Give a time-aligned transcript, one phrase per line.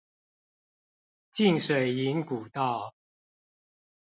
[1.31, 2.95] 浸水營古道